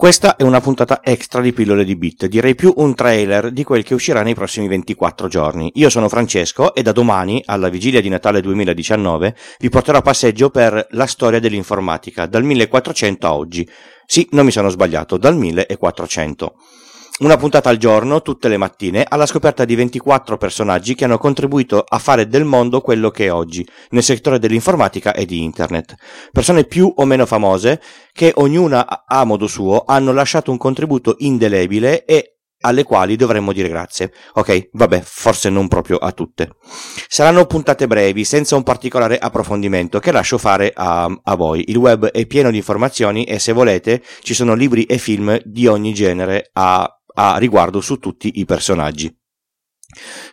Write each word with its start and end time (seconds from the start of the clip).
Questa 0.00 0.36
è 0.36 0.44
una 0.44 0.60
puntata 0.60 1.00
extra 1.02 1.40
di 1.40 1.52
Pillole 1.52 1.84
di 1.84 1.96
Bit, 1.96 2.26
direi 2.26 2.54
più 2.54 2.72
un 2.76 2.94
trailer 2.94 3.50
di 3.50 3.64
quel 3.64 3.82
che 3.82 3.94
uscirà 3.94 4.22
nei 4.22 4.36
prossimi 4.36 4.68
24 4.68 5.26
giorni. 5.26 5.72
Io 5.74 5.90
sono 5.90 6.08
Francesco 6.08 6.72
e 6.72 6.82
da 6.82 6.92
domani, 6.92 7.42
alla 7.44 7.68
vigilia 7.68 8.00
di 8.00 8.08
Natale 8.08 8.40
2019, 8.40 9.34
vi 9.58 9.68
porterò 9.68 9.98
a 9.98 10.02
passeggio 10.02 10.50
per 10.50 10.86
la 10.90 11.06
storia 11.06 11.40
dell'informatica, 11.40 12.26
dal 12.26 12.44
1400 12.44 13.26
a 13.26 13.34
oggi. 13.34 13.68
Sì, 14.06 14.28
non 14.30 14.44
mi 14.44 14.52
sono 14.52 14.68
sbagliato, 14.68 15.16
dal 15.16 15.36
1400. 15.36 16.54
Una 17.20 17.36
puntata 17.36 17.68
al 17.68 17.78
giorno, 17.78 18.22
tutte 18.22 18.46
le 18.46 18.56
mattine, 18.56 19.04
alla 19.06 19.26
scoperta 19.26 19.64
di 19.64 19.74
24 19.74 20.36
personaggi 20.36 20.94
che 20.94 21.04
hanno 21.04 21.18
contribuito 21.18 21.84
a 21.86 21.98
fare 21.98 22.28
del 22.28 22.44
mondo 22.44 22.80
quello 22.80 23.10
che 23.10 23.24
è 23.24 23.32
oggi, 23.32 23.66
nel 23.90 24.04
settore 24.04 24.38
dell'informatica 24.38 25.12
e 25.12 25.26
di 25.26 25.42
internet. 25.42 25.96
Persone 26.30 26.62
più 26.62 26.92
o 26.94 27.04
meno 27.04 27.26
famose 27.26 27.82
che 28.12 28.30
ognuna 28.36 29.04
a 29.04 29.24
modo 29.24 29.48
suo 29.48 29.82
hanno 29.84 30.12
lasciato 30.12 30.52
un 30.52 30.58
contributo 30.58 31.16
indelebile 31.18 32.04
e 32.04 32.34
alle 32.60 32.84
quali 32.84 33.16
dovremmo 33.16 33.52
dire 33.52 33.68
grazie. 33.68 34.12
Ok, 34.34 34.68
vabbè, 34.72 35.00
forse 35.04 35.50
non 35.50 35.66
proprio 35.66 35.96
a 35.96 36.12
tutte. 36.12 36.50
Saranno 37.08 37.46
puntate 37.46 37.88
brevi, 37.88 38.24
senza 38.24 38.54
un 38.54 38.62
particolare 38.62 39.18
approfondimento, 39.18 39.98
che 39.98 40.12
lascio 40.12 40.38
fare 40.38 40.72
a, 40.72 41.04
a, 41.04 41.34
voi. 41.34 41.64
Il 41.66 41.76
web 41.76 42.06
è 42.06 42.26
pieno 42.26 42.52
di 42.52 42.58
informazioni 42.58 43.24
e 43.24 43.40
se 43.40 43.52
volete 43.52 44.02
ci 44.20 44.34
sono 44.34 44.54
libri 44.54 44.84
e 44.84 44.98
film 44.98 45.36
di 45.44 45.66
ogni 45.66 45.92
genere 45.92 46.50
a 46.52 46.92
a 47.20 47.36
riguardo 47.36 47.80
su 47.80 47.98
tutti 47.98 48.38
i 48.38 48.44
personaggi. 48.44 49.17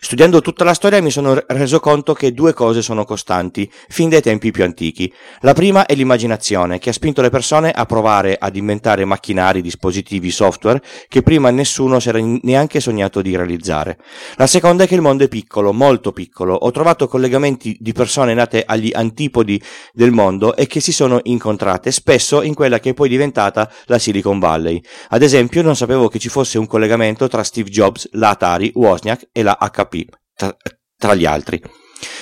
Studiando 0.02 0.42
tutta 0.42 0.66
la 0.66 0.74
storia 0.74 1.02
mi 1.02 1.10
sono 1.10 1.42
reso 1.48 1.80
conto 1.80 2.14
che 2.14 2.34
due 2.34 2.54
cose 2.54 2.82
sono 2.82 3.06
costanti, 3.06 3.72
fin 3.88 4.10
dai 4.10 4.22
tempi 4.22 4.52
più 4.52 4.66
antichi. 4.66 5.12
La 5.40 5.54
prima 5.54 5.86
è 5.86 5.96
l'immaginazione, 5.96 6.78
che 6.78 6.90
ha 6.90 6.94
spinto 6.94 7.22
le 7.22 7.30
persone 7.30 7.72
a 7.72 7.86
provare 7.86 8.36
ad 8.38 8.58
inventare 8.58 9.06
macchinari, 9.06 9.62
dispositivi, 9.62 10.30
software 10.30 10.82
che 11.08 11.22
prima 11.22 11.52
nessuno 11.52 12.02
si 12.02 12.10
era 12.10 12.20
neanche 12.20 12.82
sognato 12.82 13.22
di 13.22 13.34
realizzare. 13.34 13.98
La 14.36 14.46
seconda 14.46 14.84
è 14.84 14.88
che 14.88 14.96
il 14.96 15.02
mondo 15.02 15.24
è 15.24 15.30
piccolo, 15.30 15.72
molto 15.72 16.12
piccolo. 16.12 16.54
Ho 16.54 16.72
trovato 16.72 17.08
collegamenti 17.08 17.78
di 17.80 17.94
persone 17.94 18.34
nate 18.34 18.62
agli 18.66 18.92
antipodi 18.94 19.62
del 19.94 20.12
mondo 20.12 20.58
e 20.58 20.68
che 20.68 20.82
si 20.82 20.92
sono 20.92 21.22
incontrate, 21.24 21.92
spesso 21.92 22.42
in 22.42 22.54
quella 22.54 22.80
che 22.80 22.90
è 22.90 22.94
poi 22.94 23.08
diventata 23.08 23.72
la 23.86 24.00
Silicon 24.00 24.38
Valley. 24.38 24.82
Ad 25.10 25.22
esempio, 25.22 25.62
non 25.62 25.78
sapevo 25.78 26.10
che 26.10 26.20
ci 26.20 26.28
fosse 26.28 26.58
un 26.58 26.68
collegamento 26.68 27.30
tra 27.30 27.42
Steve 27.42 27.70
Jobs, 27.70 28.10
la 28.12 28.32
Atari, 28.32 28.72
Wozniak 28.76 29.30
e 29.32 29.44
la 29.46 29.58
HP, 29.58 30.06
tra, 30.34 30.54
tra 30.98 31.14
gli 31.14 31.26
altri. 31.26 31.62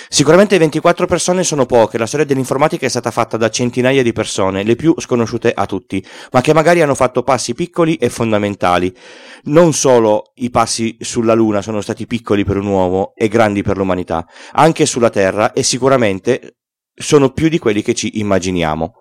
Sicuramente 0.07 0.59
24 0.59 1.07
persone 1.07 1.43
sono 1.43 1.65
poche, 1.65 1.97
la 1.97 2.05
storia 2.05 2.25
dell'informatica 2.25 2.85
è 2.85 2.89
stata 2.89 3.09
fatta 3.09 3.37
da 3.37 3.49
centinaia 3.49 4.03
di 4.03 4.13
persone, 4.13 4.61
le 4.63 4.75
più 4.75 4.93
sconosciute 4.99 5.51
a 5.51 5.65
tutti, 5.65 6.05
ma 6.31 6.41
che 6.41 6.53
magari 6.53 6.81
hanno 6.81 6.93
fatto 6.93 7.23
passi 7.23 7.55
piccoli 7.55 7.95
e 7.95 8.09
fondamentali. 8.09 8.95
Non 9.45 9.73
solo 9.73 10.31
i 10.35 10.51
passi 10.51 10.97
sulla 10.99 11.33
Luna 11.33 11.63
sono 11.63 11.81
stati 11.81 12.05
piccoli 12.05 12.43
per 12.43 12.57
un 12.57 12.67
uomo 12.67 13.13
e 13.15 13.27
grandi 13.27 13.63
per 13.63 13.77
l'umanità, 13.77 14.27
anche 14.51 14.85
sulla 14.85 15.09
Terra 15.09 15.53
e 15.53 15.63
sicuramente 15.63 16.57
sono 16.93 17.31
più 17.31 17.49
di 17.49 17.57
quelli 17.57 17.81
che 17.81 17.95
ci 17.95 18.19
immaginiamo. 18.19 18.93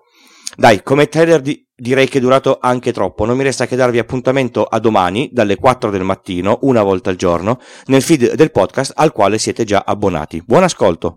Dai, 0.55 0.83
come 0.83 1.09
trailer 1.09 1.41
di, 1.41 1.67
direi 1.75 2.07
che 2.07 2.19
è 2.19 2.21
durato 2.21 2.59
anche 2.61 2.93
troppo, 2.93 3.25
non 3.25 3.39
mi 3.39 3.43
resta 3.43 3.67
che 3.67 3.75
darvi 3.75 3.99
appuntamento 3.99 4.65
a 4.65 4.79
domani 4.81 5.31
dalle 5.33 5.57
4 5.57 5.91
del 5.91 6.05
mattino, 6.05 6.59
una 6.63 6.83
volta 6.83 7.09
al 7.09 7.17
giorno, 7.17 7.59
nel 7.87 8.03
feed 8.03 8.35
del 8.35 8.51
podcast 8.51 8.93
al 8.97 9.13
quale 9.13 9.39
siete 9.39 9.65
già 9.65 9.83
abbonati. 9.87 10.43
Buon 10.45 10.65
ascolto! 10.65 11.11